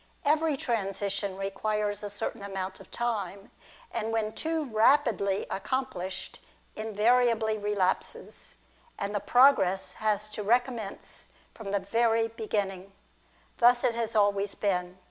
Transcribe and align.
Every 0.25 0.57
transition 0.57 1.37
requires 1.37 2.01
a 2.01 2.09
certain 2.09 2.41
amount 2.41 2.79
of 2.79 2.89
time, 2.89 3.51
and 3.91 4.11
when 4.11 4.33
too 4.33 4.65
rapidly 4.65 5.45
accom 5.51 5.91
plished, 5.91 6.39
invariably 6.75 7.59
relapses, 7.59 8.55
and 8.97 9.13
the 9.13 9.19
progress 9.19 9.93
has 9.93 10.27
to 10.29 10.41
recommence 10.41 11.29
from 11.53 11.69
the 11.69 11.77
very 11.77 12.29
beginning. 12.29 12.93
Thus 13.59 13.83
it 13.83 13.93
has 13.93 14.15
always 14.15 14.55
been. 14.55 14.97